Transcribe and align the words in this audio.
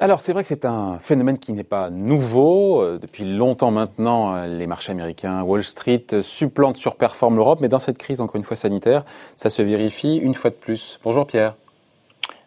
Alors 0.00 0.20
c'est 0.20 0.32
vrai 0.32 0.42
que 0.42 0.48
c'est 0.48 0.64
un 0.64 0.98
phénomène 1.00 1.38
qui 1.38 1.52
n'est 1.52 1.64
pas 1.64 1.90
nouveau. 1.90 2.80
Euh, 2.80 2.98
depuis 2.98 3.24
longtemps 3.24 3.70
maintenant, 3.70 4.34
euh, 4.34 4.46
les 4.46 4.66
marchés 4.66 4.92
américains, 4.92 5.42
Wall 5.42 5.62
Street 5.62 6.06
supplantent, 6.22 6.78
surperforment 6.78 7.36
l'Europe, 7.36 7.60
mais 7.60 7.68
dans 7.68 7.78
cette 7.78 7.98
crise, 7.98 8.22
encore 8.22 8.36
une 8.36 8.44
fois 8.44 8.56
sanitaire, 8.56 9.04
ça 9.34 9.50
se 9.50 9.60
vérifie 9.60 10.16
une 10.16 10.32
fois 10.32 10.48
de 10.48 10.54
plus. 10.54 10.98
Bonjour 11.04 11.26
Pierre. 11.26 11.54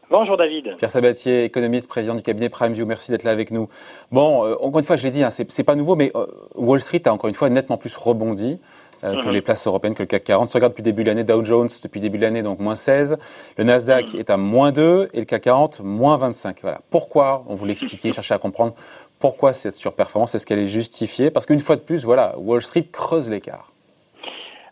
Bonjour 0.10 0.38
David. 0.38 0.76
Pierre 0.78 0.90
Sabatier, 0.90 1.44
économiste, 1.44 1.88
président 1.88 2.16
du 2.16 2.24
cabinet 2.24 2.50
PrimeView, 2.50 2.88
merci 2.88 3.12
d'être 3.12 3.24
là 3.24 3.32
avec 3.32 3.52
nous. 3.52 3.70
Bon, 4.12 4.44
euh, 4.44 4.56
encore 4.60 4.80
une 4.80 4.86
fois, 4.86 4.96
je 4.96 5.04
l'ai 5.04 5.12
dit, 5.12 5.24
hein, 5.24 5.30
c'est 5.30 5.64
pas 5.64 5.76
nouveau, 5.76 5.96
mais 5.96 6.12
Wall 6.56 6.82
Street 6.82 7.04
a 7.06 7.14
encore 7.14 7.28
une 7.28 7.36
fois 7.36 7.52
nettement 7.52 7.78
plus 7.78 7.96
rebondi. 7.96 8.60
Euh, 9.04 9.22
que 9.22 9.28
mhm. 9.28 9.34
les 9.34 9.42
places 9.42 9.66
européennes, 9.66 9.96
que 9.96 10.04
le 10.04 10.08
CAC 10.08 10.26
40. 10.26 10.50
Si 10.50 10.56
on 10.56 10.58
regarde 10.58 10.74
depuis 10.74 10.82
le 10.82 10.92
début 10.92 11.04
de 11.04 11.08
l'année, 11.08 11.24
Dow 11.24 11.46
Jones 11.46 11.70
depuis 11.82 12.00
le 12.00 12.04
début 12.04 12.18
de 12.18 12.24
l'année, 12.24 12.42
donc 12.42 12.60
moins 12.60 12.76
16. 12.76 13.18
Le 13.58 13.64
Nasdaq 13.64 14.14
mhm. 14.14 14.20
est 14.20 14.30
à 14.30 14.38
moins 14.38 14.72
2 14.72 15.10
et 15.14 15.20
le 15.20 15.26
CAC 15.26 15.44
40, 15.44 15.80
moins 15.82 16.18
25. 16.18 16.58
Voilà. 16.62 16.82
Pourquoi 16.90 17.44
On 17.48 17.56
voulait 17.56 17.74
expliquer, 17.74 18.12
chercher 18.12 18.34
à 18.34 18.40
comprendre 18.40 18.74
pourquoi 19.20 19.54
cette 19.54 19.76
surperformance, 19.76 20.34
est-ce 20.36 20.46
qu'elle 20.46 20.60
est 20.60 20.68
justifiée? 20.68 21.30
Parce 21.30 21.46
qu'une 21.46 21.60
fois 21.60 21.76
de 21.76 21.82
plus, 21.82 22.06
voilà, 22.06 22.36
Wall 22.38 22.62
Street 22.62 22.86
creuse 22.92 23.30
l'écart. 23.30 23.72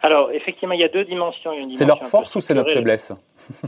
Alors, 0.02 0.32
effectivement, 0.32 0.74
il 0.74 0.80
y 0.80 0.86
a 0.86 0.90
deux 0.90 1.04
dimensions. 1.04 1.52
c'est 1.70 1.86
leur 1.86 2.04
force 2.04 2.36
ou 2.36 2.42
c'est 2.42 2.54
notre 2.54 2.72
faiblesse? 2.72 3.14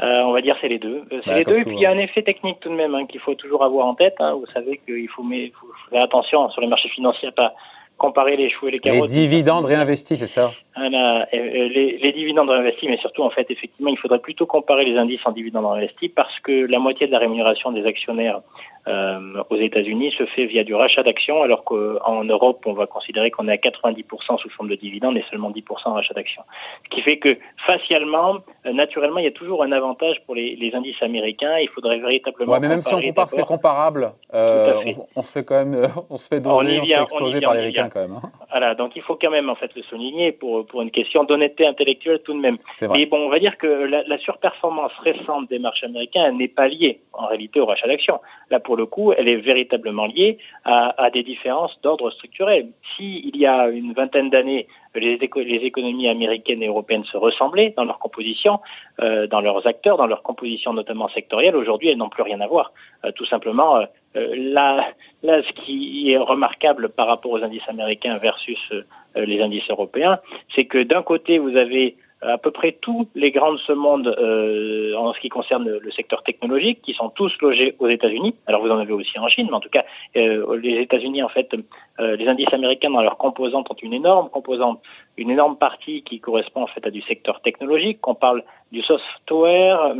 Euh, 0.00 0.22
on 0.22 0.32
va 0.32 0.40
dire 0.40 0.56
c'est 0.60 0.66
les 0.66 0.80
deux. 0.80 1.04
Euh, 1.12 1.20
c'est 1.24 1.34
les 1.34 1.44
deux. 1.44 1.56
Et 1.56 1.64
puis 1.64 1.76
il 1.76 1.80
y 1.80 1.86
a 1.86 1.90
un 1.90 1.98
effet 1.98 2.22
technique 2.22 2.58
tout 2.58 2.68
de 2.68 2.74
même 2.74 2.96
hein, 2.96 3.06
qu'il 3.06 3.20
faut 3.20 3.36
toujours 3.36 3.62
avoir 3.62 3.86
en 3.86 3.94
tête. 3.94 4.16
Hein. 4.18 4.34
Vous 4.34 4.46
savez 4.52 4.78
qu'il 4.84 5.08
faut, 5.08 5.22
faut, 5.22 5.72
faire 5.88 6.02
attention 6.02 6.50
sur 6.50 6.60
les 6.60 6.66
marchés 6.66 6.88
financiers 6.88 7.28
à 7.28 7.30
pas 7.30 7.54
comparer 7.98 8.36
les 8.36 8.50
choux 8.50 8.68
et 8.68 8.72
les 8.72 8.78
carottes. 8.78 9.02
Les 9.02 9.06
dividendes 9.06 9.64
réinvestis, 9.64 10.16
c'est 10.16 10.26
ça? 10.26 10.52
Voilà, 10.76 11.26
les, 11.32 11.98
les, 12.02 12.12
dividendes 12.12 12.50
réinvestis, 12.50 12.88
mais 12.88 12.98
surtout, 12.98 13.22
en 13.22 13.30
fait, 13.30 13.50
effectivement, 13.50 13.90
il 13.90 13.98
faudrait 13.98 14.18
plutôt 14.18 14.46
comparer 14.46 14.84
les 14.84 14.96
indices 14.96 15.20
en 15.24 15.32
dividendes 15.32 15.66
réinvestis 15.66 16.08
parce 16.08 16.38
que 16.40 16.66
la 16.66 16.78
moitié 16.78 17.06
de 17.06 17.12
la 17.12 17.18
rémunération 17.18 17.70
des 17.72 17.86
actionnaires 17.86 18.38
euh, 18.38 18.73
aux 18.86 19.56
États-Unis 19.56 20.12
se 20.18 20.26
fait 20.26 20.46
via 20.46 20.64
du 20.64 20.74
rachat 20.74 21.02
d'actions, 21.02 21.42
alors 21.42 21.64
qu'en 21.64 22.24
Europe, 22.24 22.62
on 22.66 22.72
va 22.72 22.86
considérer 22.86 23.30
qu'on 23.30 23.48
est 23.48 23.52
à 23.52 23.56
90% 23.56 24.38
sous 24.38 24.50
forme 24.50 24.68
de 24.68 24.74
dividendes 24.74 25.16
et 25.16 25.24
seulement 25.30 25.50
10% 25.50 25.62
en 25.86 25.94
rachat 25.94 26.14
d'actions. 26.14 26.42
Ce 26.84 26.88
qui 26.90 27.02
fait 27.02 27.18
que 27.18 27.36
facialement, 27.66 28.38
euh, 28.66 28.72
naturellement, 28.72 29.18
il 29.18 29.24
y 29.24 29.28
a 29.28 29.32
toujours 29.32 29.62
un 29.62 29.72
avantage 29.72 30.16
pour 30.26 30.34
les, 30.34 30.56
les 30.56 30.74
indices 30.74 31.02
américains. 31.02 31.58
Il 31.58 31.68
faudrait 31.68 31.98
véritablement. 31.98 32.52
Ouais, 32.52 32.60
mais 32.60 32.68
même 32.68 32.80
si 32.80 32.94
on 32.94 33.00
compare 33.00 33.28
ce 33.28 33.34
qui 33.36 33.40
est 33.40 33.46
comparable, 33.46 34.12
euh, 34.34 34.82
on, 35.16 35.22
se 35.22 35.32
fait 35.32 35.44
quand 35.44 35.64
même, 35.64 35.88
on 36.10 36.16
se 36.16 36.28
fait 36.28 36.40
doser, 36.40 36.56
on, 36.56 36.68
y 36.68 36.80
vient, 36.80 37.02
on 37.02 37.06
se 37.06 37.08
fait 37.08 37.14
exploser 37.14 37.40
par 37.40 37.54
les 37.54 37.60
ricains 37.60 37.88
quand 37.88 38.00
même. 38.00 38.18
Hein. 38.22 38.30
Voilà, 38.50 38.74
donc 38.74 38.96
il 38.96 39.02
faut 39.02 39.16
quand 39.16 39.30
même 39.30 39.50
en 39.50 39.54
fait 39.54 39.74
le 39.74 39.82
souligner 39.82 40.32
pour 40.32 40.66
pour 40.66 40.82
une 40.82 40.90
question 40.90 41.24
d'honnêteté 41.24 41.66
intellectuelle 41.66 42.20
tout 42.24 42.34
de 42.34 42.40
même. 42.40 42.58
Mais 42.92 43.06
bon, 43.06 43.18
on 43.18 43.28
va 43.28 43.38
dire 43.38 43.58
que 43.58 43.66
la, 43.66 44.02
la 44.06 44.18
surperformance 44.18 44.92
récente 45.02 45.48
des 45.48 45.58
marchés 45.58 45.86
américains 45.86 46.30
n'est 46.32 46.48
pas 46.48 46.68
liée 46.68 47.00
en 47.12 47.26
réalité 47.26 47.60
au 47.60 47.66
rachat 47.66 47.86
d'actions. 47.86 48.20
Là, 48.50 48.60
pour 48.60 48.73
le 48.76 48.86
coup, 48.86 49.12
elle 49.12 49.28
est 49.28 49.36
véritablement 49.36 50.06
liée 50.06 50.38
à, 50.64 51.10
des 51.12 51.22
différences 51.22 51.78
d'ordre 51.82 52.10
structurel. 52.10 52.68
Si 52.96 53.22
il 53.24 53.36
y 53.36 53.46
a 53.46 53.68
une 53.68 53.92
vingtaine 53.92 54.30
d'années, 54.30 54.66
les, 54.94 55.18
économies 55.62 56.08
américaines 56.08 56.62
et 56.62 56.68
européennes 56.68 57.04
se 57.04 57.16
ressemblaient 57.16 57.74
dans 57.76 57.84
leur 57.84 57.98
composition, 57.98 58.60
euh, 59.00 59.26
dans 59.26 59.40
leurs 59.40 59.66
acteurs, 59.66 59.96
dans 59.96 60.06
leur 60.06 60.22
composition 60.22 60.72
notamment 60.72 61.08
sectorielle, 61.08 61.56
aujourd'hui, 61.56 61.88
elles 61.88 61.98
n'ont 61.98 62.08
plus 62.08 62.22
rien 62.22 62.40
à 62.40 62.46
voir. 62.46 62.72
Euh, 63.04 63.12
tout 63.12 63.26
simplement, 63.26 63.76
euh, 64.16 64.34
là, 64.36 64.86
ce 65.22 65.52
qui 65.64 66.12
est 66.12 66.18
remarquable 66.18 66.88
par 66.90 67.06
rapport 67.06 67.32
aux 67.32 67.42
indices 67.42 67.68
américains 67.68 68.18
versus 68.18 68.72
les 69.16 69.40
indices 69.40 69.68
européens, 69.70 70.18
c'est 70.54 70.64
que 70.64 70.82
d'un 70.82 71.02
côté, 71.02 71.38
vous 71.38 71.56
avez 71.56 71.96
à 72.26 72.38
peu 72.38 72.50
près 72.50 72.72
tous 72.80 73.08
les 73.14 73.30
grands 73.30 73.52
de 73.52 73.58
ce 73.58 73.72
monde 73.72 74.08
euh, 74.18 74.94
en 74.96 75.12
ce 75.12 75.20
qui 75.20 75.28
concerne 75.28 75.68
le 75.68 75.90
secteur 75.92 76.22
technologique, 76.22 76.80
qui 76.82 76.94
sont 76.94 77.10
tous 77.10 77.32
logés 77.40 77.74
aux 77.78 77.88
États-Unis. 77.88 78.34
Alors 78.46 78.62
vous 78.62 78.70
en 78.70 78.78
avez 78.78 78.92
aussi 78.92 79.18
en 79.18 79.28
Chine, 79.28 79.46
mais 79.50 79.56
en 79.56 79.60
tout 79.60 79.68
cas, 79.68 79.84
euh, 80.16 80.56
les 80.56 80.80
États-Unis, 80.80 81.22
en 81.22 81.28
fait, 81.28 81.54
euh, 82.00 82.16
les 82.16 82.26
indices 82.26 82.52
américains 82.52 82.90
dans 82.90 83.02
leurs 83.02 83.18
composantes 83.18 83.70
ont 83.70 83.76
une 83.82 83.92
énorme 83.92 84.28
composante, 84.30 84.80
une 85.16 85.30
énorme 85.30 85.56
partie 85.56 86.02
qui 86.02 86.20
correspond 86.20 86.62
en 86.62 86.66
fait 86.66 86.84
à 86.86 86.90
du 86.90 87.02
secteur 87.02 87.40
technologique. 87.40 88.06
On 88.06 88.14
parle 88.14 88.42
du 88.72 88.82
software, 88.82 89.94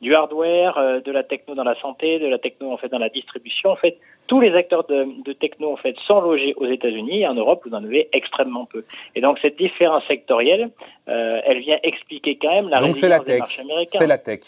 du 0.00 0.14
hardware, 0.14 1.02
de 1.04 1.12
la 1.12 1.22
techno 1.22 1.54
dans 1.54 1.64
la 1.64 1.76
santé, 1.76 2.18
de 2.18 2.26
la 2.26 2.38
techno 2.38 2.72
en 2.72 2.76
fait 2.76 2.88
dans 2.88 2.98
la 2.98 3.08
distribution. 3.08 3.70
En 3.70 3.76
fait, 3.76 3.98
tous 4.26 4.40
les 4.40 4.54
acteurs 4.54 4.84
de, 4.84 5.06
de 5.24 5.32
techno 5.32 5.72
en 5.72 5.76
fait 5.76 5.96
sont 6.06 6.20
logés 6.20 6.54
aux 6.56 6.66
États-Unis 6.66 7.20
et 7.22 7.28
en 7.28 7.34
Europe 7.34 7.62
vous 7.64 7.74
en 7.74 7.84
avez 7.84 8.08
extrêmement 8.12 8.64
peu. 8.66 8.84
Et 9.14 9.20
donc 9.20 9.38
cette 9.40 9.56
différence 9.56 10.04
sectorielle, 10.06 10.70
euh, 11.08 11.40
elle 11.44 11.60
vient 11.60 11.78
expliquer 11.82 12.36
quand 12.36 12.52
même 12.52 12.68
la 12.68 12.78
donc 12.78 12.94
résilience 12.94 13.24
des 13.24 13.38
marchés 13.38 13.62
américains. 13.62 13.98
C'est 13.98 14.06
la 14.06 14.18
tech. 14.18 14.40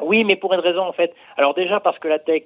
Oui, 0.00 0.24
mais 0.24 0.36
pour 0.36 0.52
une 0.52 0.60
raison 0.60 0.82
en 0.82 0.92
fait. 0.92 1.14
Alors 1.36 1.54
déjà 1.54 1.80
parce 1.80 1.98
que 1.98 2.08
la 2.08 2.18
tech, 2.18 2.42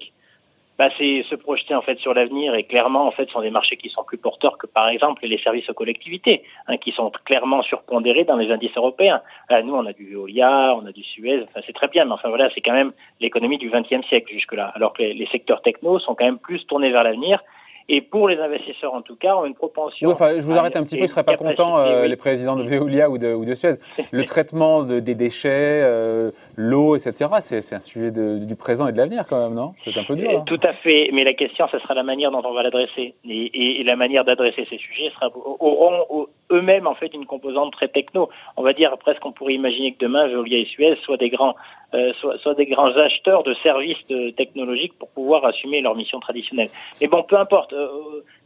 bah, 0.78 0.88
c'est 0.98 1.22
se 1.28 1.34
projeter 1.34 1.74
en 1.74 1.82
fait 1.82 1.98
sur 1.98 2.14
l'avenir. 2.14 2.54
Et 2.54 2.64
clairement 2.64 3.06
en 3.06 3.10
fait 3.10 3.26
ce 3.26 3.32
sont 3.32 3.40
des 3.40 3.50
marchés 3.50 3.76
qui 3.76 3.88
sont 3.88 4.04
plus 4.04 4.18
porteurs 4.18 4.58
que 4.58 4.66
par 4.66 4.88
exemple 4.88 5.26
les 5.26 5.38
services 5.38 5.68
aux 5.70 5.74
collectivités 5.74 6.42
hein, 6.66 6.76
qui 6.76 6.92
sont 6.92 7.10
clairement 7.24 7.62
surpondérés 7.62 8.24
dans 8.24 8.36
les 8.36 8.50
indices 8.50 8.76
européens. 8.76 9.22
Nous 9.50 9.74
on 9.74 9.86
a 9.86 9.92
du 9.92 10.10
Veolia, 10.10 10.76
on 10.76 10.86
a 10.86 10.92
du 10.92 11.02
Suez, 11.02 11.42
enfin 11.44 11.60
c'est 11.66 11.74
très 11.74 11.88
bien, 11.88 12.04
mais 12.04 12.12
enfin 12.12 12.28
voilà 12.28 12.50
c'est 12.54 12.60
quand 12.60 12.72
même 12.72 12.92
l'économie 13.20 13.58
du 13.58 13.70
XXe 13.70 14.06
siècle 14.08 14.32
jusque 14.32 14.54
là, 14.54 14.72
alors 14.74 14.92
que 14.92 15.02
les, 15.02 15.14
les 15.14 15.26
secteurs 15.26 15.62
techno 15.62 15.98
sont 15.98 16.14
quand 16.14 16.24
même 16.24 16.38
plus 16.38 16.66
tournés 16.66 16.90
vers 16.90 17.04
l'avenir 17.04 17.42
et 17.88 18.00
pour 18.00 18.28
les 18.28 18.38
investisseurs, 18.38 18.94
en 18.94 19.02
tout 19.02 19.14
cas, 19.14 19.36
ont 19.36 19.44
une 19.44 19.54
propension. 19.54 20.10
enfin, 20.10 20.30
je 20.36 20.40
vous 20.40 20.56
arrête 20.56 20.74
un 20.76 20.82
petit 20.82 20.96
peu, 20.96 21.02
ils 21.02 21.04
ne 21.04 21.08
seraient 21.08 21.22
pas 21.22 21.36
contents, 21.36 21.78
euh, 21.78 22.06
les 22.06 22.16
présidents 22.16 22.56
de 22.56 22.64
Veolia 22.64 23.08
ou 23.08 23.18
de, 23.18 23.32
ou 23.32 23.44
de 23.44 23.54
Suez. 23.54 23.74
Le 24.10 24.24
traitement 24.26 24.82
de, 24.82 24.98
des 24.98 25.14
déchets, 25.14 25.82
euh, 25.84 26.32
l'eau, 26.56 26.96
etc., 26.96 27.30
c'est 27.40 27.74
un 27.74 27.80
sujet 27.80 28.10
de, 28.10 28.38
du 28.38 28.56
présent 28.56 28.88
et 28.88 28.92
de 28.92 28.96
l'avenir 28.96 29.26
quand 29.28 29.40
même, 29.40 29.54
non? 29.54 29.74
C'est 29.82 29.96
un 29.96 30.02
peu 30.02 30.16
dur. 30.16 30.30
Hein. 30.30 30.42
Tout 30.46 30.58
à 30.64 30.72
fait, 30.72 31.10
mais 31.12 31.22
la 31.22 31.34
question, 31.34 31.68
ce 31.70 31.78
sera 31.78 31.94
la 31.94 32.02
manière 32.02 32.32
dont 32.32 32.42
on 32.44 32.54
va 32.54 32.64
l'adresser. 32.64 33.14
Et, 33.28 33.80
et, 33.80 33.84
la 33.84 33.94
manière 33.94 34.24
d'adresser 34.24 34.66
ces 34.68 34.78
sujets 34.78 35.10
sera, 35.14 35.30
auront 35.60 36.26
eux-mêmes 36.50 36.86
en 36.86 36.94
fait 36.94 37.12
une 37.14 37.26
composante 37.26 37.72
très 37.72 37.88
techno. 37.88 38.28
On 38.56 38.62
va 38.62 38.72
dire 38.72 38.96
presque 38.98 39.20
qu'on 39.20 39.32
pourrait 39.32 39.54
imaginer 39.54 39.92
que 39.92 39.98
demain, 39.98 40.28
Veolia 40.28 40.58
et 40.58 40.64
Suez 40.66 40.96
soient 41.04 41.16
des 41.16 41.30
grands, 41.30 41.54
euh, 41.94 42.12
soient, 42.14 42.54
des 42.54 42.66
grands 42.66 42.96
acheteurs 42.96 43.42
de 43.42 43.54
services 43.62 43.98
technologiques 44.36 44.98
pour 44.98 45.08
pouvoir 45.10 45.44
assumer 45.44 45.80
leur 45.80 45.94
mission 45.94 46.20
traditionnelle. 46.20 46.68
Mais 47.00 47.06
bon, 47.06 47.22
peu 47.22 47.36
importe. 47.36 47.72
Euh, 47.72 47.88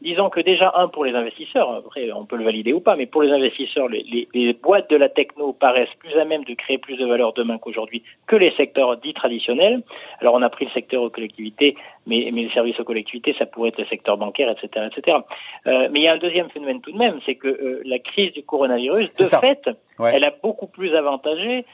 disons 0.02 0.30
que 0.30 0.40
déjà, 0.40 0.72
un, 0.76 0.88
pour 0.88 1.04
les 1.04 1.14
investisseurs, 1.14 1.70
après 1.72 2.10
on 2.12 2.24
peut 2.24 2.36
le 2.36 2.44
valider 2.44 2.72
ou 2.72 2.80
pas, 2.80 2.96
mais 2.96 3.06
pour 3.06 3.22
les 3.22 3.30
investisseurs, 3.30 3.88
les, 3.88 4.56
boîtes 4.62 4.90
de 4.90 4.96
la 4.96 5.08
techno 5.08 5.52
paraissent 5.52 5.94
plus 5.98 6.16
à 6.18 6.24
même 6.24 6.44
de 6.44 6.54
créer 6.54 6.78
plus 6.78 6.96
de 6.96 7.06
valeur 7.06 7.32
demain 7.32 7.58
qu'aujourd'hui 7.58 8.02
que 8.26 8.36
les 8.36 8.50
secteurs 8.52 8.96
dits 8.96 9.14
traditionnels. 9.14 9.82
Alors 10.20 10.34
on 10.34 10.42
a 10.42 10.50
pris 10.50 10.66
le 10.66 10.70
secteur 10.70 11.02
aux 11.02 11.10
collectivités, 11.10 11.76
mais, 12.06 12.30
mais 12.32 12.42
les 12.42 12.50
services 12.50 12.78
aux 12.80 12.84
collectivités, 12.84 13.34
ça 13.38 13.46
pourrait 13.46 13.70
être 13.70 13.78
le 13.78 13.86
secteur 13.86 14.16
bancaire, 14.16 14.50
etc. 14.50 14.88
etc. 14.90 15.18
Euh, 15.66 15.88
mais 15.90 16.00
il 16.00 16.02
y 16.02 16.08
a 16.08 16.12
un 16.12 16.18
deuxième 16.18 16.50
phénomène 16.50 16.80
tout 16.80 16.92
de 16.92 16.98
même, 16.98 17.20
c'est 17.26 17.34
que 17.34 17.48
euh, 17.48 17.82
la 17.90 17.98
crise 17.98 18.32
du 18.32 18.42
coronavirus, 18.42 19.12
de 19.14 19.24
fait, 19.24 19.68
elle 19.98 20.24
a 20.24 20.32
beaucoup 20.42 20.66
plus 20.66 20.94
avantagé 20.94 21.66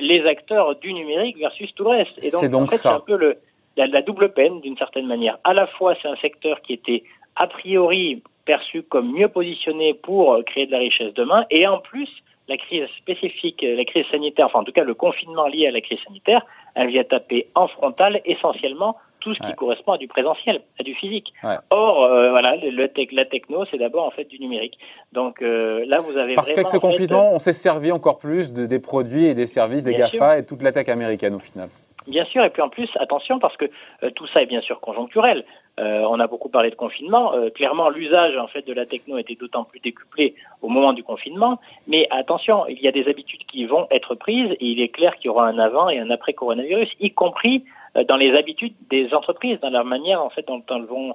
les 0.00 0.24
acteurs 0.26 0.76
du 0.76 0.92
numérique 0.92 1.38
versus 1.38 1.74
tout 1.74 1.84
le 1.84 1.90
reste. 1.90 2.16
Et 2.22 2.30
donc, 2.30 2.44
donc 2.48 2.62
en 2.62 2.66
fait, 2.68 2.78
c'est 2.78 2.88
un 2.88 3.00
peu 3.00 3.16
le 3.16 3.36
la, 3.76 3.86
la 3.88 4.02
double 4.02 4.32
peine 4.32 4.60
d'une 4.60 4.76
certaine 4.76 5.06
manière. 5.06 5.38
À 5.42 5.52
la 5.52 5.66
fois, 5.66 5.96
c'est 6.00 6.08
un 6.08 6.16
secteur 6.16 6.62
qui 6.62 6.72
était 6.74 7.02
a 7.34 7.48
priori 7.48 8.22
perçu 8.44 8.82
comme 8.82 9.12
mieux 9.12 9.28
positionné 9.28 9.94
pour 9.94 10.38
créer 10.44 10.66
de 10.66 10.72
la 10.72 10.78
richesse 10.78 11.12
demain, 11.14 11.44
et 11.50 11.66
en 11.66 11.78
plus, 11.78 12.08
la 12.48 12.56
crise 12.56 12.86
spécifique, 12.98 13.64
la 13.66 13.84
crise 13.84 14.04
sanitaire, 14.10 14.46
enfin 14.46 14.60
en 14.60 14.64
tout 14.64 14.72
cas 14.72 14.84
le 14.84 14.94
confinement 14.94 15.46
lié 15.46 15.66
à 15.66 15.70
la 15.70 15.80
crise 15.80 15.98
sanitaire, 16.06 16.44
elle 16.74 16.88
vient 16.88 17.04
taper 17.04 17.48
en 17.54 17.68
frontal 17.68 18.20
essentiellement 18.24 18.96
tout 19.24 19.34
ce 19.34 19.40
qui 19.40 19.54
correspond 19.54 19.92
à 19.92 19.98
du 19.98 20.06
présentiel, 20.06 20.60
à 20.78 20.82
du 20.82 20.94
physique. 20.94 21.32
Or, 21.70 22.04
euh, 22.04 22.30
voilà, 22.30 22.56
le 22.56 22.86
tech, 22.88 23.08
la 23.12 23.24
techno, 23.24 23.64
c'est 23.70 23.78
d'abord 23.78 24.04
en 24.04 24.10
fait 24.10 24.24
du 24.24 24.38
numérique. 24.38 24.78
Donc 25.12 25.40
euh, 25.40 25.82
là, 25.86 25.98
vous 25.98 26.18
avez 26.18 26.34
parce 26.34 26.52
qu'avec 26.52 26.66
ce 26.66 26.76
confinement, 26.76 27.32
on 27.32 27.38
s'est 27.38 27.54
servi 27.54 27.90
encore 27.90 28.18
plus 28.18 28.52
de, 28.52 28.66
des 28.66 28.78
produits 28.78 29.24
et 29.24 29.34
des 29.34 29.46
services 29.46 29.82
des 29.82 29.94
Gafa 29.94 30.38
et 30.38 30.44
toute 30.44 30.62
la 30.62 30.72
tech 30.72 30.88
américaine 30.90 31.34
au 31.34 31.38
final. 31.38 31.70
Bien 32.06 32.26
sûr, 32.26 32.44
et 32.44 32.50
puis 32.50 32.60
en 32.60 32.68
plus, 32.68 32.90
attention, 33.00 33.38
parce 33.38 33.56
que 33.56 33.64
euh, 34.02 34.10
tout 34.10 34.26
ça 34.26 34.42
est 34.42 34.46
bien 34.46 34.60
sûr 34.60 34.78
conjoncturel. 34.80 35.42
Euh, 35.80 36.04
on 36.08 36.20
a 36.20 36.28
beaucoup 36.28 36.48
parlé 36.48 36.70
de 36.70 36.76
confinement. 36.76 37.34
Euh, 37.34 37.50
clairement, 37.50 37.88
l'usage 37.88 38.36
en 38.36 38.46
fait 38.46 38.64
de 38.64 38.72
la 38.72 38.86
techno 38.86 39.18
était 39.18 39.34
d'autant 39.34 39.64
plus 39.64 39.80
décuplé 39.80 40.34
au 40.62 40.68
moment 40.68 40.92
du 40.92 41.02
confinement. 41.02 41.58
Mais 41.88 42.06
attention, 42.10 42.66
il 42.68 42.80
y 42.80 42.86
a 42.86 42.92
des 42.92 43.08
habitudes 43.08 43.44
qui 43.46 43.64
vont 43.66 43.88
être 43.90 44.14
prises, 44.14 44.52
et 44.52 44.66
il 44.66 44.80
est 44.80 44.88
clair 44.88 45.16
qu'il 45.16 45.26
y 45.26 45.28
aura 45.30 45.48
un 45.48 45.58
avant 45.58 45.88
et 45.88 45.98
un 45.98 46.10
après 46.10 46.32
coronavirus, 46.32 46.88
y 47.00 47.10
compris 47.10 47.64
dans 48.08 48.16
les 48.16 48.36
habitudes 48.36 48.74
des 48.90 49.14
entreprises, 49.14 49.60
dans 49.60 49.70
la 49.70 49.84
manière 49.84 50.20
en 50.20 50.28
fait 50.28 50.46
dont 50.48 50.62
elles 50.68 50.84
vont 50.84 51.14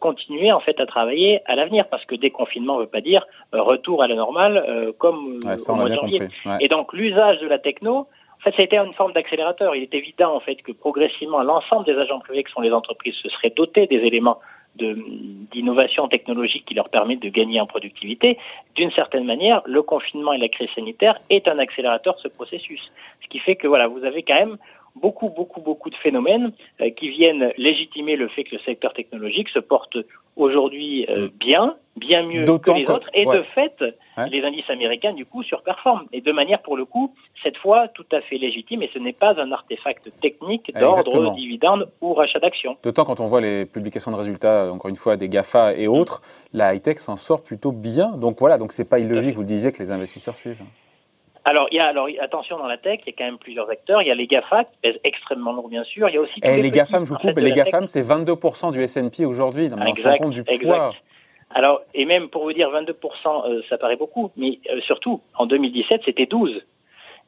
continuer 0.00 0.52
en 0.52 0.60
fait 0.60 0.80
à 0.80 0.86
travailler 0.86 1.40
à 1.44 1.54
l'avenir, 1.54 1.86
parce 1.90 2.04
que 2.06 2.14
déconfinement 2.14 2.76
ne 2.76 2.80
veut 2.82 2.86
pas 2.86 3.02
dire 3.02 3.26
retour 3.52 4.02
à 4.02 4.06
la 4.06 4.14
normale 4.14 4.94
comme 4.96 5.38
au 5.68 5.74
mois 5.74 5.90
de 5.90 5.94
janvier. 5.94 6.22
Et 6.60 6.68
donc 6.68 6.94
l'usage 6.94 7.40
de 7.40 7.46
la 7.46 7.58
techno 7.58 8.06
en 8.38 8.44
fait, 8.44 8.56
ça 8.56 8.62
a 8.62 8.64
été 8.64 8.78
une 8.78 8.94
forme 8.94 9.12
d'accélérateur. 9.12 9.74
Il 9.74 9.82
est 9.82 9.94
évident, 9.94 10.34
en 10.34 10.40
fait, 10.40 10.56
que 10.56 10.72
progressivement, 10.72 11.42
l'ensemble 11.42 11.84
des 11.86 11.96
agents 11.96 12.20
privés 12.20 12.44
que 12.44 12.50
sont 12.50 12.60
les 12.60 12.72
entreprises 12.72 13.14
se 13.14 13.28
seraient 13.30 13.50
dotés 13.50 13.86
des 13.86 13.96
éléments 13.96 14.38
d'innovation 14.76 16.06
technologique 16.06 16.64
qui 16.66 16.74
leur 16.74 16.88
permet 16.88 17.16
de 17.16 17.28
gagner 17.28 17.60
en 17.60 17.66
productivité, 17.66 18.38
d'une 18.76 18.92
certaine 18.92 19.24
manière, 19.24 19.60
le 19.66 19.82
confinement 19.82 20.32
et 20.32 20.38
la 20.38 20.48
crise 20.48 20.68
sanitaire 20.74 21.18
est 21.30 21.48
un 21.48 21.58
accélérateur 21.58 22.14
de 22.14 22.20
ce 22.20 22.28
processus. 22.28 22.80
Ce 23.22 23.28
qui 23.28 23.40
fait 23.40 23.56
que 23.56 23.66
voilà, 23.66 23.88
vous 23.88 24.04
avez 24.04 24.22
quand 24.22 24.36
même 24.36 24.56
beaucoup, 24.94 25.30
beaucoup, 25.30 25.60
beaucoup 25.60 25.90
de 25.90 25.96
phénomènes 25.96 26.52
euh, 26.80 26.90
qui 26.90 27.08
viennent 27.08 27.52
légitimer 27.56 28.16
le 28.16 28.28
fait 28.28 28.44
que 28.44 28.56
le 28.56 28.60
secteur 28.62 28.92
technologique 28.92 29.48
se 29.48 29.58
porte 29.58 29.96
aujourd'hui 30.36 31.06
euh, 31.08 31.26
mm. 31.26 31.30
bien, 31.38 31.76
bien 32.08 32.22
mieux 32.22 32.44
que 32.44 32.70
les 32.72 32.88
autres, 32.88 33.10
et 33.14 33.24
de 33.24 33.42
fait, 33.54 33.84
les 34.30 34.42
indices 34.42 34.68
américains, 34.68 35.12
du 35.12 35.26
coup, 35.26 35.42
surperforment. 35.42 36.06
Et 36.12 36.20
de 36.20 36.32
manière, 36.32 36.60
pour 36.62 36.76
le 36.76 36.84
coup, 36.84 37.14
cette 37.42 37.56
fois, 37.58 37.88
tout 37.88 38.06
à 38.12 38.20
fait 38.22 38.38
légitime, 38.38 38.82
et 38.82 38.90
ce 38.92 38.98
n'est 38.98 39.12
pas 39.12 39.40
un 39.40 39.52
artefact 39.52 40.10
technique 40.20 40.72
d'ordre 40.74 41.34
dividende 41.34 41.90
ou 42.00 42.14
rachat 42.14 42.40
d'actions. 42.40 42.76
D'autant 42.82 43.04
quand 43.04 43.20
on 43.20 43.26
voit 43.26 43.40
les 43.40 43.66
publications 43.66 44.10
de 44.10 44.16
résultats, 44.16 44.72
encore 44.72 44.88
une 44.88 44.96
fois, 44.96 45.16
des 45.16 45.28
GAFA 45.28 45.74
et 45.74 45.86
autres, 45.86 46.22
la 46.52 46.74
high-tech 46.74 46.98
s'en 46.98 47.16
sort 47.16 47.42
plutôt 47.42 47.72
bien. 47.72 48.08
Donc 48.08 48.38
voilà, 48.40 48.58
donc 48.58 48.72
c'est 48.72 48.88
pas 48.88 48.98
illogique, 48.98 49.34
vous 49.34 49.42
le 49.42 49.46
disiez, 49.46 49.70
que 49.72 49.82
les 49.82 49.90
investisseurs 49.90 50.36
suivent. 50.36 50.62
Alors, 51.44 51.66
il 51.70 51.76
y 51.76 51.80
a, 51.80 51.86
alors, 51.86 52.08
attention 52.20 52.58
dans 52.58 52.66
la 52.66 52.76
tech, 52.76 53.00
il 53.06 53.10
y 53.10 53.14
a 53.14 53.16
quand 53.16 53.24
même 53.24 53.38
plusieurs 53.38 53.70
acteurs. 53.70 54.02
Il 54.02 54.08
y 54.08 54.10
a 54.10 54.14
les 54.14 54.26
GAFA 54.26 54.64
qui 54.64 54.76
pèsent 54.82 55.00
extrêmement 55.02 55.52
lourd, 55.52 55.68
bien 55.68 55.84
sûr. 55.84 56.06
Il 56.10 56.14
y 56.14 56.18
a 56.18 56.20
aussi. 56.20 56.38
Et 56.42 56.56
les, 56.56 56.62
les 56.62 56.70
GAFAM, 56.70 57.06
je 57.06 57.10
vous 57.10 57.18
coupe, 57.18 57.38
les 57.38 57.52
GAFAM, 57.52 57.86
c'est 57.86 58.02
22% 58.02 58.72
du 58.72 58.82
S&P 58.82 59.24
aujourd'hui. 59.24 59.70
Exact, 59.86 60.18
compte 60.18 60.32
du 60.32 60.44
poids. 60.44 60.92
Alors, 61.50 61.80
et 61.94 62.04
même 62.04 62.28
pour 62.28 62.44
vous 62.44 62.52
dire 62.52 62.70
22%, 62.70 62.92
euh, 63.46 63.62
ça 63.68 63.78
paraît 63.78 63.96
beaucoup, 63.96 64.30
mais 64.36 64.58
euh, 64.70 64.80
surtout, 64.82 65.20
en 65.34 65.46
2017, 65.46 66.02
c'était 66.04 66.26
12. 66.26 66.62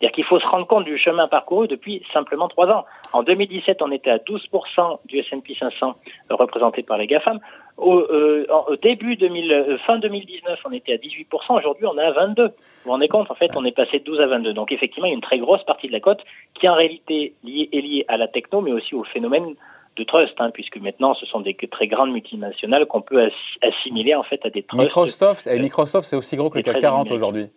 C'est-à-dire 0.00 0.14
qu'il 0.14 0.24
faut 0.24 0.40
se 0.40 0.46
rendre 0.46 0.66
compte 0.66 0.84
du 0.84 0.96
chemin 0.96 1.28
parcouru 1.28 1.68
depuis 1.68 2.02
simplement 2.14 2.48
trois 2.48 2.68
ans. 2.68 2.86
En 3.12 3.22
2017, 3.22 3.82
on 3.82 3.92
était 3.92 4.08
à 4.08 4.16
12% 4.16 4.98
du 5.04 5.18
S&P 5.18 5.54
500 5.58 5.94
représenté 6.30 6.82
par 6.82 6.96
les 6.96 7.06
GAFAM. 7.06 7.38
Au, 7.76 7.98
euh, 7.98 8.46
au 8.68 8.76
début 8.76 9.16
2000, 9.16 9.52
euh, 9.52 9.78
fin 9.86 9.98
2019, 9.98 10.58
on 10.64 10.72
était 10.72 10.94
à 10.94 10.96
18%. 10.96 11.54
Aujourd'hui, 11.54 11.84
on 11.84 11.98
est 11.98 12.02
à 12.02 12.12
22. 12.12 12.44
Vous 12.44 12.52
vous 12.86 12.90
rendez 12.92 13.08
compte 13.08 13.30
En 13.30 13.34
fait, 13.34 13.50
on 13.56 13.64
est 13.66 13.76
passé 13.76 13.98
de 13.98 14.04
12 14.04 14.20
à 14.20 14.26
22. 14.26 14.54
Donc, 14.54 14.72
effectivement, 14.72 15.06
il 15.06 15.10
y 15.10 15.12
a 15.12 15.16
une 15.16 15.20
très 15.20 15.38
grosse 15.38 15.64
partie 15.64 15.88
de 15.88 15.92
la 15.92 16.00
cote 16.00 16.24
qui, 16.54 16.66
en 16.66 16.74
réalité, 16.74 17.34
est 17.46 17.80
liée 17.80 18.06
à 18.08 18.16
la 18.16 18.26
techno, 18.26 18.62
mais 18.62 18.72
aussi 18.72 18.94
au 18.94 19.04
phénomène 19.04 19.54
de 19.96 20.04
trust, 20.04 20.34
hein, 20.38 20.50
puisque 20.52 20.76
maintenant, 20.76 21.14
ce 21.14 21.26
sont 21.26 21.40
des 21.40 21.56
très 21.70 21.88
grandes 21.88 22.12
multinationales 22.12 22.86
qu'on 22.86 23.02
peut 23.02 23.30
assimiler 23.62 24.14
en 24.14 24.22
fait 24.22 24.44
à 24.44 24.50
des 24.50 24.62
trusts. 24.62 24.82
Microsoft, 24.82 25.46
et 25.46 25.58
Microsoft, 25.58 26.08
c'est 26.08 26.16
aussi 26.16 26.36
gros 26.36 26.50
que 26.50 26.58
le 26.58 26.62
CAC 26.62 26.80
40 26.80 27.10
aujourd'hui. 27.10 27.48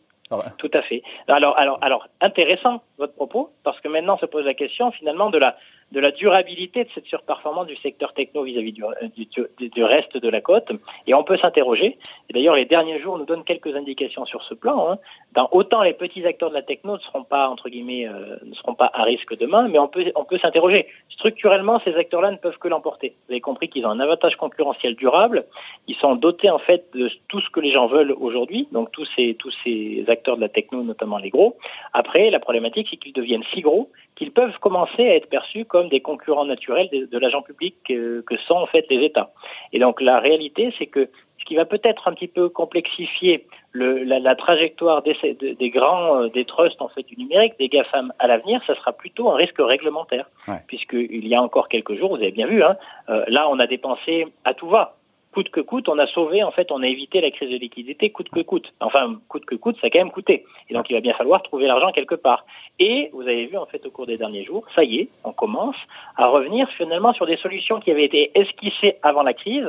Tout 0.57 0.71
à 0.73 0.81
fait. 0.81 1.03
Alors, 1.27 1.57
alors, 1.57 1.77
alors, 1.81 2.07
intéressant 2.21 2.81
votre 2.97 3.13
propos, 3.13 3.51
parce 3.63 3.79
que 3.81 3.87
maintenant 3.87 4.17
se 4.17 4.25
pose 4.25 4.45
la 4.45 4.53
question 4.53 4.91
finalement 4.91 5.29
de 5.29 5.37
la 5.37 5.55
de 5.91 5.99
la 5.99 6.11
durabilité 6.11 6.83
de 6.83 6.89
cette 6.95 7.05
surperformance 7.05 7.67
du 7.67 7.75
secteur 7.77 8.13
techno 8.13 8.43
vis-à-vis 8.43 8.71
du, 8.71 8.83
du, 9.15 9.69
du, 9.69 9.83
reste 9.83 10.17
de 10.17 10.29
la 10.29 10.41
côte. 10.41 10.71
Et 11.07 11.13
on 11.13 11.23
peut 11.23 11.37
s'interroger. 11.37 11.97
Et 12.29 12.33
d'ailleurs, 12.33 12.55
les 12.55 12.65
derniers 12.65 12.99
jours 12.99 13.17
nous 13.17 13.25
donnent 13.25 13.43
quelques 13.43 13.75
indications 13.75 14.25
sur 14.25 14.43
ce 14.43 14.53
plan. 14.53 14.89
Hein. 14.89 14.97
Dans, 15.33 15.49
autant 15.51 15.83
les 15.83 15.93
petits 15.93 16.25
acteurs 16.25 16.49
de 16.49 16.55
la 16.55 16.61
techno 16.61 16.93
ne 16.93 16.99
seront 16.99 17.23
pas 17.23 17.47
entre 17.47 17.69
guillemets 17.69 18.07
euh, 18.07 18.37
ne 18.43 18.53
seront 18.55 18.75
pas 18.75 18.89
à 18.93 19.03
risque 19.03 19.37
demain, 19.37 19.67
mais 19.67 19.79
on 19.79 19.87
peut 19.87 20.11
on 20.15 20.25
peut 20.25 20.39
s'interroger. 20.39 20.87
Structurellement, 21.09 21.79
ces 21.83 21.95
acteurs-là 21.95 22.31
ne 22.31 22.37
peuvent 22.37 22.57
que 22.57 22.67
l'emporter. 22.67 23.15
Vous 23.27 23.33
avez 23.33 23.41
compris 23.41 23.69
qu'ils 23.69 23.85
ont 23.85 23.89
un 23.89 23.99
avantage 23.99 24.35
concurrentiel 24.35 24.95
durable. 24.95 25.45
Ils 25.87 25.95
sont 25.95 26.15
dotés 26.15 26.49
en 26.49 26.59
fait 26.59 26.85
de 26.93 27.09
tout 27.27 27.41
ce 27.41 27.49
que 27.49 27.59
les 27.59 27.71
gens 27.71 27.87
veulent 27.87 28.15
aujourd'hui. 28.19 28.67
Donc 28.71 28.91
tous 28.91 29.07
ces 29.15 29.35
tous 29.35 29.53
ces 29.63 30.05
acteurs 30.07 30.37
de 30.37 30.41
la 30.41 30.49
techno, 30.49 30.83
notamment 30.83 31.17
les 31.17 31.29
gros. 31.29 31.55
Après, 31.93 32.29
la 32.29 32.39
problématique, 32.39 32.87
c'est 32.89 32.97
qu'ils 32.97 33.13
deviennent 33.13 33.43
si 33.53 33.61
gros 33.61 33.89
qu'ils 34.15 34.31
peuvent 34.31 34.57
commencer 34.59 35.03
à 35.03 35.15
être 35.15 35.29
perçus 35.29 35.65
comme 35.73 35.89
des 35.89 36.01
concurrents 36.01 36.45
naturels 36.45 36.87
de, 36.91 37.17
l'agent 37.17 37.41
public 37.41 37.75
que, 37.87 38.23
sont 38.47 38.53
en 38.53 38.67
fait 38.67 38.85
les 38.91 39.03
États. 39.03 39.31
Et 39.73 39.79
donc 39.79 39.99
la 40.01 40.19
réalité, 40.19 40.71
c'est 40.77 40.85
que 40.85 41.09
ce 41.39 41.45
qui 41.45 41.55
va 41.55 41.65
peut-être 41.65 42.07
un 42.07 42.13
petit 42.13 42.27
peu 42.27 42.47
complexifier 42.47 43.47
le, 43.71 44.03
la, 44.03 44.35
trajectoire 44.35 45.01
des, 45.01 45.17
des, 45.59 45.69
grands 45.71 46.21
euh, 46.21 46.29
des 46.29 46.45
trusts 46.45 46.79
en 46.79 46.89
fait 46.89 47.01
du 47.03 47.17
numérique, 47.17 47.55
des 47.57 47.69
GAFAM 47.69 48.13
à 48.19 48.27
l'avenir, 48.27 48.61
ça 48.67 48.75
sera 48.75 48.93
plutôt 48.93 49.31
un 49.31 49.35
risque 49.35 49.57
réglementaire, 49.57 50.29
puisqu'il 50.67 51.27
y 51.27 51.33
a 51.33 51.41
encore 51.41 51.67
quelques 51.69 51.95
jours, 51.95 52.11
vous 52.11 52.21
avez 52.21 52.31
bien 52.31 52.45
vu, 52.45 52.63
hein, 52.63 52.77
euh, 53.09 53.25
là 53.27 53.49
on 53.49 53.57
a 53.57 53.65
dépensé 53.65 54.27
à 54.45 54.53
tout 54.53 54.69
va 54.69 54.95
coûte 55.33 55.49
que 55.49 55.59
coûte, 55.59 55.89
on 55.89 55.99
a 55.99 56.07
sauvé, 56.07 56.43
en 56.43 56.51
fait, 56.51 56.71
on 56.71 56.81
a 56.83 56.87
évité 56.87 57.19
la 57.19 57.31
crise 57.31 57.49
de 57.49 57.57
liquidité 57.57 58.11
coûte 58.11 58.29
que 58.29 58.39
coûte. 58.41 58.71
Enfin, 58.79 59.19
coûte 59.27 59.45
que 59.45 59.55
coûte, 59.55 59.77
ça 59.81 59.87
a 59.87 59.89
quand 59.89 59.99
même 59.99 60.11
coûté. 60.11 60.45
Et 60.69 60.73
donc, 60.73 60.89
il 60.89 60.93
va 60.93 61.01
bien 61.01 61.13
falloir 61.13 61.41
trouver 61.43 61.67
l'argent 61.67 61.91
quelque 61.91 62.15
part. 62.15 62.45
Et 62.79 63.09
vous 63.11 63.23
avez 63.23 63.47
vu, 63.47 63.57
en 63.57 63.65
fait, 63.65 63.85
au 63.85 63.91
cours 63.91 64.05
des 64.05 64.17
derniers 64.17 64.45
jours, 64.45 64.63
ça 64.75 64.83
y 64.83 64.99
est, 64.99 65.09
on 65.23 65.33
commence 65.33 65.75
à 66.15 66.27
revenir 66.27 66.69
finalement 66.77 67.13
sur 67.13 67.25
des 67.25 67.37
solutions 67.37 67.79
qui 67.79 67.91
avaient 67.91 68.05
été 68.05 68.31
esquissées 68.35 68.97
avant 69.01 69.23
la 69.23 69.33
crise, 69.33 69.67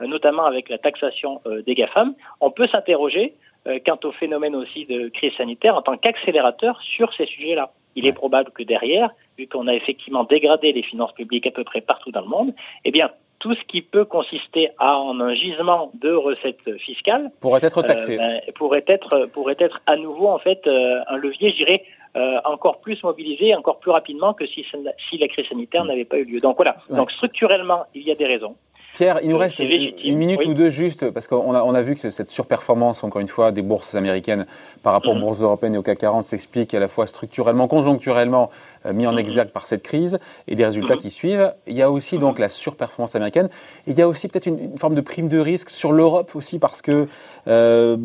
euh, 0.00 0.06
notamment 0.06 0.44
avec 0.44 0.68
la 0.68 0.78
taxation 0.78 1.40
euh, 1.46 1.62
des 1.62 1.74
GAFAM. 1.74 2.14
On 2.40 2.50
peut 2.50 2.66
s'interroger 2.66 3.34
euh, 3.66 3.78
quant 3.84 3.98
au 4.04 4.12
phénomène 4.12 4.54
aussi 4.54 4.84
de 4.84 5.08
crise 5.08 5.32
sanitaire 5.36 5.76
en 5.76 5.82
tant 5.82 5.96
qu'accélérateur 5.96 6.80
sur 6.82 7.14
ces 7.14 7.26
sujets-là. 7.26 7.70
Il 7.96 8.06
est 8.06 8.12
probable 8.12 8.50
que 8.50 8.62
derrière, 8.62 9.10
vu 9.38 9.46
qu'on 9.46 9.68
a 9.68 9.74
effectivement 9.74 10.24
dégradé 10.24 10.72
les 10.72 10.82
finances 10.82 11.12
publiques 11.12 11.46
à 11.46 11.50
peu 11.50 11.64
près 11.64 11.80
partout 11.80 12.10
dans 12.10 12.20
le 12.20 12.28
monde, 12.28 12.52
eh 12.84 12.90
bien, 12.90 13.10
tout 13.38 13.54
ce 13.54 13.62
qui 13.64 13.82
peut 13.82 14.04
consister 14.04 14.70
en 14.78 15.20
un 15.20 15.34
gisement 15.34 15.90
de 15.94 16.12
recettes 16.12 16.78
fiscales 16.78 17.30
pourrait 17.40 17.60
être 17.62 17.82
taxé. 17.82 18.14
Euh, 18.14 18.18
ben, 18.18 18.40
pourrait 18.54 18.84
être 18.86 19.26
pourrait 19.32 19.56
être 19.58 19.80
à 19.86 19.96
nouveau 19.96 20.28
en 20.28 20.38
fait 20.38 20.66
euh, 20.66 21.00
un 21.08 21.16
levier, 21.16 21.50
je 21.50 21.56
dirais, 21.56 21.84
euh, 22.16 22.38
encore 22.44 22.80
plus 22.80 23.02
mobilisé, 23.02 23.54
encore 23.54 23.78
plus 23.80 23.90
rapidement 23.90 24.34
que 24.34 24.46
si, 24.46 24.64
si 25.08 25.18
la 25.18 25.28
crise 25.28 25.46
sanitaire 25.48 25.84
n'avait 25.84 26.04
pas 26.04 26.18
eu 26.18 26.24
lieu. 26.24 26.38
Donc 26.38 26.56
voilà. 26.56 26.76
Donc 26.90 27.10
structurellement, 27.10 27.84
il 27.94 28.02
y 28.02 28.10
a 28.10 28.14
des 28.14 28.26
raisons. 28.26 28.56
Pierre, 28.94 29.18
il 29.24 29.30
nous 29.30 29.38
reste 29.38 29.58
une 29.58 30.16
minute 30.16 30.46
ou 30.46 30.54
deux 30.54 30.70
juste, 30.70 31.10
parce 31.10 31.26
qu'on 31.26 31.52
a, 31.52 31.64
on 31.64 31.74
a 31.74 31.82
vu 31.82 31.96
que 31.96 32.12
cette 32.12 32.28
surperformance, 32.28 33.02
encore 33.02 33.20
une 33.20 33.28
fois, 33.28 33.50
des 33.50 33.60
bourses 33.60 33.96
américaines 33.96 34.46
par 34.84 34.92
rapport 34.92 35.14
aux 35.14 35.16
mhm. 35.16 35.22
bourses 35.22 35.42
européennes 35.42 35.74
et 35.74 35.78
au 35.78 35.82
CAC 35.82 35.98
40 35.98 36.22
s'explique 36.22 36.72
à 36.74 36.78
la 36.78 36.86
fois 36.86 37.08
structurellement, 37.08 37.66
conjoncturellement, 37.66 38.50
euh, 38.86 38.92
mis 38.92 39.08
en 39.08 39.12
mhm. 39.12 39.18
exergue 39.18 39.48
par 39.48 39.66
cette 39.66 39.82
crise 39.82 40.20
et 40.46 40.54
des 40.54 40.64
résultats 40.64 40.94
mhm. 40.94 41.00
qui 41.00 41.10
suivent. 41.10 41.52
Il 41.66 41.74
y 41.74 41.82
a 41.82 41.90
aussi 41.90 42.18
donc 42.18 42.38
la 42.38 42.48
surperformance 42.48 43.16
américaine. 43.16 43.48
il 43.88 43.98
y 43.98 44.02
a 44.02 44.06
aussi 44.06 44.28
peut-être 44.28 44.46
une, 44.46 44.78
forme 44.78 44.94
de 44.94 45.00
prime 45.00 45.26
de 45.26 45.40
risque 45.40 45.70
sur 45.70 45.90
l'Europe 45.90 46.36
aussi, 46.36 46.60
parce 46.60 46.80
que 46.80 47.08
euh, 47.48 47.96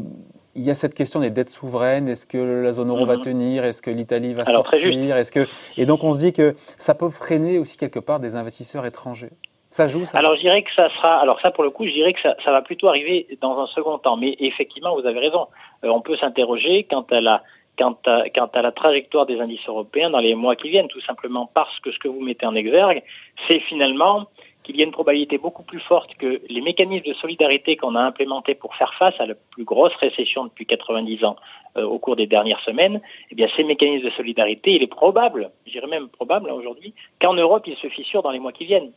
il 0.56 0.64
y 0.64 0.72
a 0.72 0.76
cette 0.76 0.96
question 0.96 1.20
des 1.20 1.30
dettes 1.30 1.50
souveraines. 1.50 2.08
Est-ce 2.08 2.26
que 2.26 2.64
la 2.64 2.72
zone 2.72 2.90
euro 2.90 3.06
va 3.06 3.18
tenir? 3.18 3.64
Est-ce 3.64 3.84
que 3.84 3.92
l'Italie 3.92 4.34
va 4.34 4.46
sortir? 4.46 5.18
Est-ce 5.18 5.32
que 5.32 5.48
et 5.78 5.86
donc 5.86 6.04
on 6.04 6.14
se 6.14 6.18
dit 6.18 6.34
que 6.34 6.56
ça 6.80 6.96
peut 6.96 7.10
freiner 7.10 7.60
aussi 7.60 7.78
quelque 7.78 8.00
part 8.00 8.20
des 8.20 8.36
investisseurs 8.36 8.88
étrangers. 8.88 9.30
Ça 9.70 9.88
joue 9.88 10.06
ça 10.06 10.18
Alors 10.18 10.36
je 10.36 10.42
dirais 10.42 10.64
que 10.64 10.74
ça 10.76 10.90
sera. 10.90 11.20
Alors 11.20 11.40
ça 11.42 11.52
pour 11.52 11.64
le 11.64 11.70
coup, 11.70 11.86
je 11.86 11.92
dirais 11.92 12.14
que 12.14 12.22
ça, 12.22 12.36
ça 12.44 12.52
va 12.52 12.62
plutôt 12.62 12.88
arriver 12.88 13.28
dans 13.42 13.60
un 13.60 13.68
second 13.68 13.98
temps. 14.00 14.18
Mais 14.18 14.36
effectivement, 14.40 14.96
vous 14.96 15.06
avez 15.06 15.20
raison. 15.20 15.48
Euh, 15.84 15.90
on 15.90 16.02
peut 16.02 16.18
s'interroger 16.18 16.86
quant 16.90 17.06
à 17.12 17.22
la 17.22 17.44
quant 17.78 17.98
à, 18.06 18.30
quant 18.30 18.50
à 18.54 18.62
la 18.62 18.72
trajectoire 18.72 19.26
des 19.26 19.40
indices 19.40 19.68
européens 19.68 20.10
dans 20.10 20.20
les 20.20 20.36
mois 20.36 20.56
qui 20.56 20.70
viennent, 20.70 20.88
tout 20.88 21.02
simplement 21.02 21.50
parce 21.54 21.80
que 21.80 21.92
ce 21.92 22.00
que 22.00 22.08
vous 22.08 22.20
mettez 22.20 22.46
en 22.46 22.56
exergue, 22.56 23.04
c'est 23.48 23.60
finalement 23.62 24.28
qu'il 24.64 24.76
y 24.76 24.82
a 24.82 24.86
une 24.86 24.92
probabilité 24.92 25.38
beaucoup 25.38 25.64
plus 25.64 25.80
forte 25.80 26.14
que 26.16 26.42
les 26.50 26.62
mécanismes 26.62 27.08
de 27.08 27.14
solidarité 27.14 27.78
qu'on 27.78 27.96
a 27.96 28.02
implémentés 28.02 28.56
pour 28.56 28.76
faire 28.76 28.94
face 28.96 29.16
à 29.20 29.26
la 29.26 29.34
plus 29.52 29.64
grosse 29.64 29.96
récession 29.96 30.44
depuis 30.46 30.66
90 30.66 31.24
ans 31.24 31.38
euh, 31.78 31.84
au 31.84 31.98
cours 31.98 32.16
des 32.16 32.28
dernières 32.28 32.60
semaines, 32.62 33.02
eh 33.32 33.36
bien 33.36 33.48
ces 33.56 33.64
mécanismes 33.64 34.06
de 34.06 34.12
solidarité, 34.12 34.72
il 34.76 34.84
est 34.84 34.88
probable, 34.88 35.52
je 35.66 35.72
dirais 35.72 35.88
même 35.88 36.10
probable 36.10 36.50
hein, 36.50 36.54
aujourd'hui, 36.54 36.94
qu'en 37.22 37.34
Europe 37.34 37.64
ils 37.68 37.78
se 37.78 37.88
fissurent 37.88 38.24
dans 38.24 38.32
les 38.32 38.40
mois 38.40 38.52
qui 38.52 38.66
viennent 38.66 38.92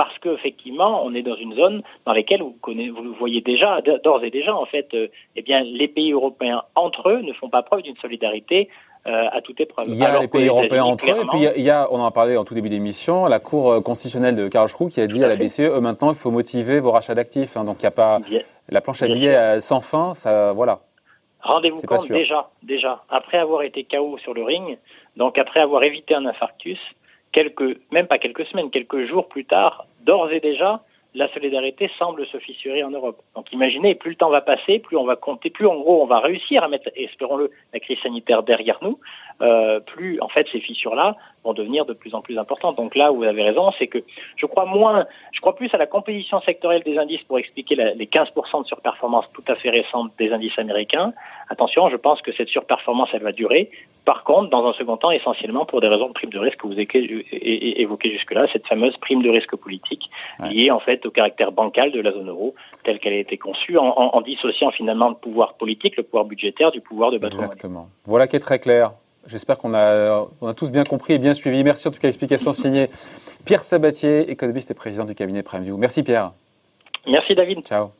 parce 0.00 0.18
qu'effectivement, 0.20 1.04
on 1.04 1.14
est 1.14 1.20
dans 1.20 1.36
une 1.36 1.54
zone 1.54 1.82
dans 2.06 2.14
laquelle 2.14 2.40
vous, 2.40 2.56
connaissez, 2.62 2.88
vous 2.88 3.12
voyez 3.18 3.42
déjà, 3.42 3.82
d'ores 4.02 4.24
et 4.24 4.30
déjà, 4.30 4.56
en 4.56 4.64
fait, 4.64 4.88
euh, 4.94 5.08
eh 5.36 5.42
bien, 5.42 5.60
les 5.62 5.88
pays 5.88 6.12
européens 6.12 6.62
entre 6.74 7.10
eux 7.10 7.20
ne 7.20 7.34
font 7.34 7.50
pas 7.50 7.62
preuve 7.62 7.82
d'une 7.82 7.98
solidarité 7.98 8.70
euh, 9.06 9.28
à 9.30 9.42
toute 9.42 9.60
épreuve. 9.60 9.88
Il 9.88 9.96
y 9.96 10.02
a 10.02 10.18
les 10.18 10.26
pays 10.26 10.48
européens 10.48 10.84
entre 10.84 11.04
eux, 11.04 11.22
et 11.22 11.26
puis 11.26 11.40
il 11.54 11.62
y, 11.62 11.68
a, 11.68 11.86
on 11.90 12.00
en 12.00 12.06
a 12.06 12.10
parlé 12.12 12.38
en 12.38 12.46
tout 12.46 12.54
début 12.54 12.70
d'émission, 12.70 13.26
la 13.26 13.40
Cour 13.40 13.72
euh, 13.72 13.80
constitutionnelle 13.82 14.36
de 14.36 14.48
Karl 14.48 14.68
Schroux 14.68 14.88
qui 14.88 15.02
a 15.02 15.06
dit 15.06 15.22
à, 15.22 15.28
la 15.28 15.36
BCE, 15.36 15.68
maintenant, 15.82 16.08
il 16.08 16.16
faut 16.16 16.30
motiver 16.30 16.80
vos 16.80 16.92
rachats 16.92 17.14
d'actifs. 17.14 17.58
Hein, 17.58 17.64
donc 17.64 17.76
il 17.80 17.82
n'y 17.82 17.88
a 17.88 17.90
pas 17.90 18.20
la 18.70 18.80
planche 18.80 19.02
à 19.02 19.06
billets 19.06 19.60
sans 19.60 19.82
fin, 19.82 20.14
ça, 20.14 20.52
voilà. 20.52 20.80
Rendez-vous 21.42 21.82
compte 21.82 22.10
déjà, 22.10 22.48
déjà, 22.62 23.02
après 23.10 23.36
avoir 23.36 23.64
été 23.64 23.84
KO 23.84 24.16
sur 24.16 24.32
le 24.32 24.44
ring, 24.44 24.78
donc 25.16 25.36
après 25.36 25.60
avoir 25.60 25.82
évité 25.82 26.14
un 26.14 26.24
infarctus, 26.24 26.78
quelques, 27.32 27.78
même 27.90 28.06
pas 28.06 28.18
quelques 28.18 28.46
semaines, 28.46 28.70
quelques 28.70 29.06
jours 29.06 29.28
plus 29.28 29.44
tard, 29.44 29.86
d'ores 30.04 30.32
et 30.32 30.40
déjà, 30.40 30.82
la 31.14 31.28
solidarité 31.32 31.90
semble 31.98 32.26
se 32.26 32.38
fissurer 32.38 32.84
en 32.84 32.90
Europe. 32.90 33.18
Donc 33.34 33.52
imaginez, 33.52 33.94
plus 33.94 34.10
le 34.10 34.16
temps 34.16 34.30
va 34.30 34.40
passer, 34.40 34.78
plus 34.78 34.96
on 34.96 35.04
va 35.04 35.16
compter, 35.16 35.50
plus 35.50 35.66
en 35.66 35.76
gros 35.76 36.02
on 36.02 36.06
va 36.06 36.20
réussir 36.20 36.62
à 36.62 36.68
mettre, 36.68 36.88
espérons-le, 36.94 37.50
la 37.72 37.80
crise 37.80 37.98
sanitaire 38.02 38.42
derrière 38.42 38.78
nous. 38.82 38.98
euh, 39.42 39.80
plus 39.80 40.20
en 40.20 40.28
fait 40.28 40.46
ces 40.52 40.60
fissures-là 40.60 41.16
vont 41.44 41.54
devenir 41.54 41.86
de 41.86 41.94
plus 41.94 42.14
en 42.14 42.20
plus 42.20 42.38
importantes. 42.38 42.76
Donc 42.76 42.94
là 42.94 43.12
où 43.12 43.16
vous 43.16 43.24
avez 43.24 43.42
raison, 43.42 43.70
c'est 43.78 43.86
que 43.86 43.98
je 44.36 44.46
crois 44.46 44.66
moins, 44.66 45.06
je 45.32 45.40
crois 45.40 45.56
plus 45.56 45.72
à 45.72 45.78
la 45.78 45.86
composition 45.86 46.40
sectorielle 46.42 46.82
des 46.82 46.98
indices 46.98 47.22
pour 47.22 47.38
expliquer 47.38 47.74
les 47.74 48.06
15% 48.06 48.62
de 48.62 48.66
surperformance 48.66 49.24
tout 49.32 49.44
à 49.48 49.54
fait 49.54 49.70
récente 49.70 50.12
des 50.18 50.32
indices 50.32 50.58
américains. 50.58 51.14
Attention, 51.48 51.88
je 51.88 51.96
pense 51.96 52.20
que 52.20 52.32
cette 52.32 52.48
surperformance, 52.48 53.08
elle 53.14 53.22
va 53.22 53.32
durer. 53.32 53.70
Par 54.04 54.24
contre, 54.24 54.50
dans 54.50 54.66
un 54.66 54.72
second 54.74 54.96
temps, 54.96 55.10
essentiellement 55.10 55.64
pour 55.64 55.80
des 55.80 55.88
raisons 55.88 56.08
de 56.08 56.12
prime 56.12 56.30
de 56.30 56.38
risque 56.38 56.58
que 56.58 56.66
vous 56.66 56.78
évoquez 56.78 58.12
jusque-là, 58.12 58.46
cette 58.52 58.66
fameuse 58.66 58.96
prime 58.98 59.22
de 59.22 59.30
risque 59.30 59.56
politique 59.56 60.10
liée 60.50 60.70
en 60.70 60.80
fait 60.80 60.99
au 61.06 61.10
caractère 61.10 61.52
bancal 61.52 61.92
de 61.92 62.00
la 62.00 62.12
zone 62.12 62.28
euro 62.28 62.54
telle 62.84 62.98
qu'elle 62.98 63.12
a 63.12 63.18
été 63.18 63.36
conçue, 63.36 63.76
en, 63.78 63.84
en, 63.84 64.20
dissociant 64.20 64.70
finalement 64.70 65.08
le 65.08 65.14
pouvoir 65.14 65.54
politique, 65.54 65.96
le 65.96 66.02
pouvoir 66.02 66.24
budgétaire 66.24 66.70
du 66.70 66.80
pouvoir 66.80 67.10
de 67.10 67.18
patrimoine. 67.18 67.46
Exactement. 67.46 67.88
Voilà 68.04 68.26
qui 68.26 68.36
est 68.36 68.40
très 68.40 68.58
clair. 68.58 68.92
J'espère 69.26 69.58
qu'on 69.58 69.74
a, 69.74 70.26
on 70.40 70.48
a 70.48 70.54
tous 70.54 70.70
bien 70.70 70.84
compris 70.84 71.14
et 71.14 71.18
bien 71.18 71.34
suivi. 71.34 71.62
Merci 71.62 71.88
en 71.88 71.90
tout 71.90 72.00
cas, 72.00 72.08
explication 72.08 72.52
signée 72.52 72.88
Pierre 73.44 73.62
Sabatier, 73.62 74.30
économiste 74.30 74.70
et 74.70 74.74
président 74.74 75.04
du 75.04 75.14
cabinet 75.14 75.42
PrimeView. 75.42 75.76
Merci 75.76 76.02
Pierre. 76.02 76.32
Merci 77.06 77.34
David. 77.34 77.60
Ciao. 77.60 77.90